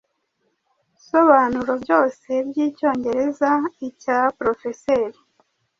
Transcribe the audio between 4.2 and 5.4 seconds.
Porofeseri